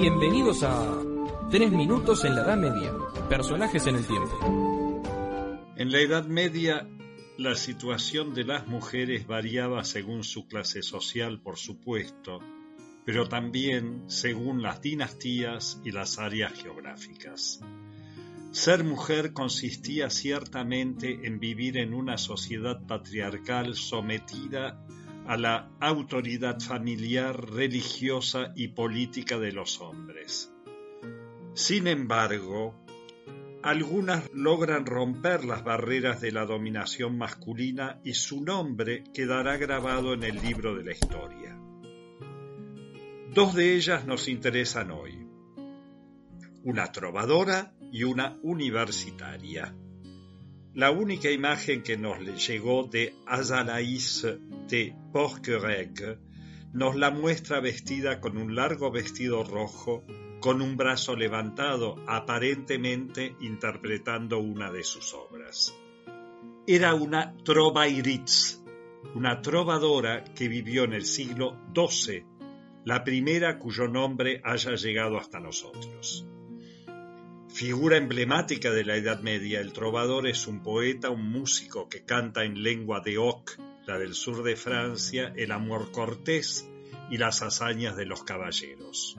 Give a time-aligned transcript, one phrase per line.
[0.00, 1.02] Bienvenidos a
[1.50, 2.94] Tres minutos en la Edad Media.
[3.28, 5.02] Personajes en el tiempo.
[5.76, 6.88] En la Edad Media,
[7.36, 12.38] la situación de las mujeres variaba según su clase social, por supuesto,
[13.04, 17.60] pero también según las dinastías y las áreas geográficas.
[18.52, 24.82] Ser mujer consistía ciertamente en vivir en una sociedad patriarcal sometida
[25.30, 30.52] a la autoridad familiar, religiosa y política de los hombres.
[31.54, 32.84] Sin embargo,
[33.62, 40.24] algunas logran romper las barreras de la dominación masculina y su nombre quedará grabado en
[40.24, 41.56] el libro de la historia.
[43.32, 45.28] Dos de ellas nos interesan hoy,
[46.64, 49.76] una trovadora y una universitaria.
[50.74, 54.22] La única imagen que nos llegó de Azalaïs
[54.68, 56.18] de Porquerolles
[56.72, 60.04] nos la muestra vestida con un largo vestido rojo
[60.40, 65.76] con un brazo levantado, aparentemente interpretando una de sus obras.
[66.66, 68.62] Era una trovairitz,
[69.14, 72.24] una trovadora que vivió en el siglo XII,
[72.84, 76.26] la primera cuyo nombre haya llegado hasta nosotros.
[77.52, 82.44] Figura emblemática de la Edad Media, el trovador es un poeta, un músico que canta
[82.44, 86.68] en lengua de Oc, la del sur de Francia, el amor cortés
[87.10, 89.16] y las hazañas de los caballeros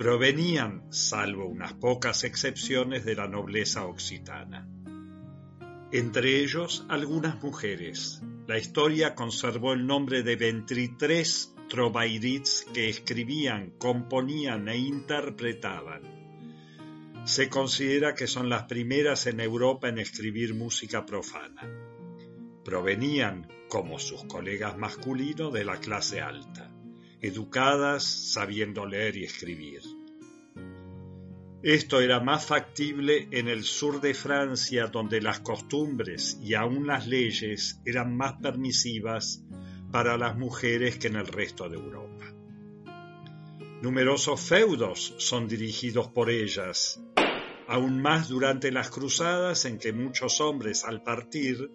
[0.00, 4.66] provenían, salvo unas pocas excepciones, de la nobleza occitana.
[5.92, 8.22] Entre ellos, algunas mujeres.
[8.46, 16.19] La historia conservó el nombre de 23 trovairits que escribían, componían e interpretaban.
[17.24, 21.68] Se considera que son las primeras en Europa en escribir música profana.
[22.64, 26.70] Provenían, como sus colegas masculinos, de la clase alta
[27.20, 29.82] educadas sabiendo leer y escribir.
[31.62, 37.06] Esto era más factible en el sur de Francia, donde las costumbres y aun las
[37.06, 39.44] leyes eran más permisivas
[39.92, 42.24] para las mujeres que en el resto de Europa.
[43.82, 47.00] Numerosos feudos son dirigidos por ellas,
[47.70, 51.70] aún más durante las cruzadas en que muchos hombres al partir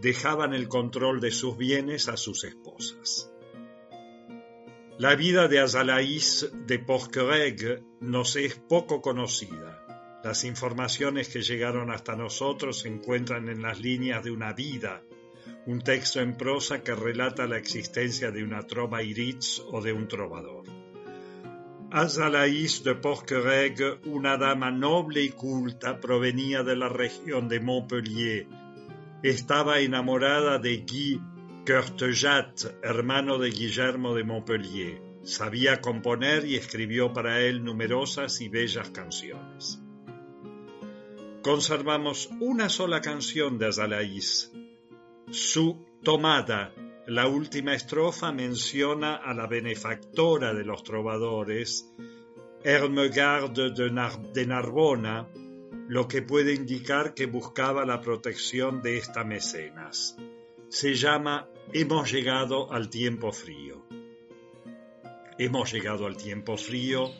[0.00, 3.30] dejaban el control de sus bienes a sus esposas.
[4.98, 9.84] La vida de Azalaïs de Porquerolles nos es poco conocida.
[10.24, 15.02] Las informaciones que llegaron hasta nosotros se encuentran en las líneas de una vida,
[15.66, 20.08] un texto en prosa que relata la existencia de una trova iritz o de un
[20.08, 20.75] trovador.
[21.96, 28.46] Azalaïs de Porquerolles, una dama noble y culta, provenía de la región de Montpellier.
[29.22, 31.22] Estaba enamorada de Guy
[31.66, 38.90] Courtejat, hermano de Guillermo de Montpellier, sabía componer y escribió para él numerosas y bellas
[38.90, 39.80] canciones.
[41.42, 44.52] Conservamos una sola canción de Azalaïs,
[45.30, 46.74] su Tomada.
[47.06, 51.94] La última estrofa menciona a la benefactora de los trovadores,
[52.64, 55.28] Hermegarde de Narbona,
[55.86, 60.16] lo que puede indicar que buscaba la protección de esta mecenas.
[60.68, 63.86] Se llama Hemos llegado al tiempo frío.
[65.38, 67.12] Hemos llegado al tiempo frío,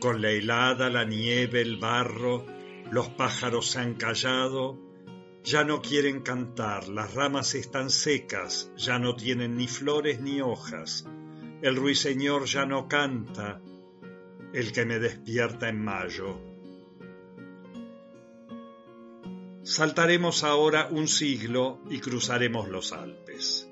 [0.00, 2.46] con la helada, la nieve, el barro,
[2.90, 4.87] los pájaros se han callado,
[5.48, 11.06] ya no quieren cantar, las ramas están secas, ya no tienen ni flores ni hojas,
[11.62, 13.58] el ruiseñor ya no canta,
[14.52, 16.38] el que me despierta en mayo.
[19.62, 23.70] Saltaremos ahora un siglo y cruzaremos los Alpes.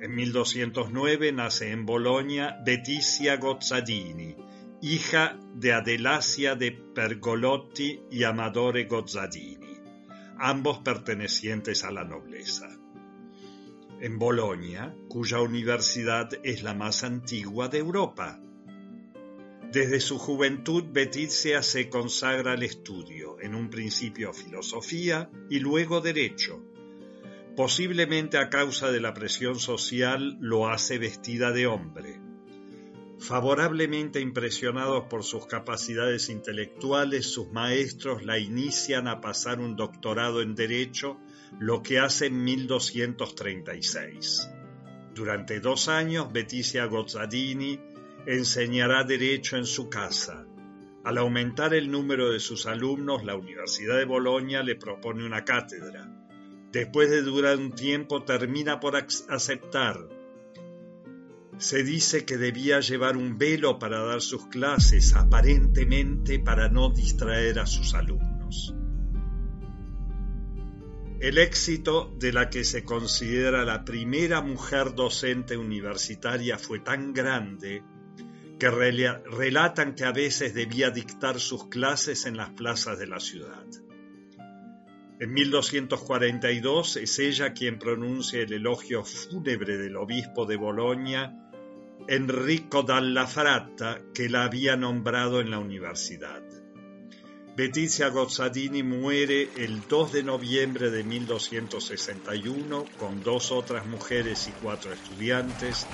[0.00, 4.34] En 1209 nace en Bolonia Betizia Gozzadini,
[4.82, 9.63] hija de Adelasia de Pergolotti y Amadore Gozzadini,
[10.38, 12.68] ambos pertenecientes a la nobleza.
[14.00, 18.40] En Bolonia, cuya universidad es la más antigua de Europa.
[19.72, 26.62] Desde su juventud Betizia se consagra al estudio, en un principio filosofía y luego derecho,
[27.56, 32.20] Posiblemente a causa de la presión social lo hace vestida de hombre.
[33.24, 40.54] Favorablemente impresionados por sus capacidades intelectuales, sus maestros la inician a pasar un doctorado en
[40.54, 41.16] Derecho,
[41.58, 44.50] lo que hace en 1236.
[45.14, 47.80] Durante dos años, Betizia Gozzadini
[48.26, 50.44] enseñará Derecho en su casa.
[51.02, 56.10] Al aumentar el número de sus alumnos, la Universidad de Bolonia le propone una cátedra.
[56.72, 60.23] Después de durar un tiempo, termina por aceptar.
[61.58, 67.58] Se dice que debía llevar un velo para dar sus clases, aparentemente para no distraer
[67.60, 68.74] a sus alumnos.
[71.20, 77.82] El éxito de la que se considera la primera mujer docente universitaria fue tan grande
[78.58, 83.64] que relatan que a veces debía dictar sus clases en las plazas de la ciudad.
[85.20, 91.43] En 1242 es ella quien pronuncia el elogio fúnebre del obispo de Bolonia,
[92.06, 96.42] Enrico dalla Fratta, que la había nombrado en la universidad.
[97.56, 104.92] Betizia Gozzadini muere el 2 de noviembre de 1261 con dos otras mujeres y cuatro
[104.92, 105.86] estudiantes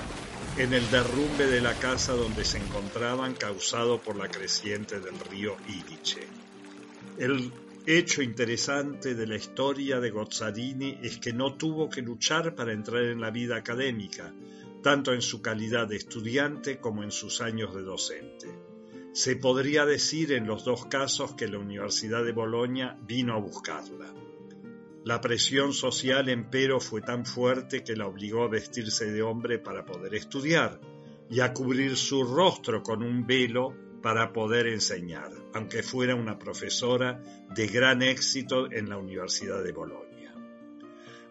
[0.57, 5.55] en el derrumbe de la casa donde se encontraban causado por la creciente del río
[5.67, 6.27] Idice.
[7.19, 7.53] El
[7.85, 13.03] hecho interesante de la historia de Gozzadini es que no tuvo que luchar para entrar
[13.03, 14.33] en la vida académica,
[14.81, 18.47] tanto en su calidad de estudiante como en sus años de docente.
[19.13, 24.13] Se podría decir en los dos casos que la Universidad de Bolonia vino a buscarla.
[25.03, 29.85] La presión social, empero, fue tan fuerte que la obligó a vestirse de hombre para
[29.85, 30.79] poder estudiar
[31.29, 37.21] y a cubrir su rostro con un velo para poder enseñar, aunque fuera una profesora
[37.53, 40.10] de gran éxito en la Universidad de Bolonia.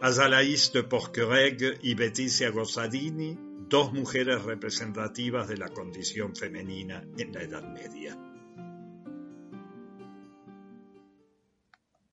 [0.01, 3.37] Azalaïs de Porquereg y Betizia Gossadini
[3.69, 8.30] dos mujeres representativas de la condición femenina en la Edad Media.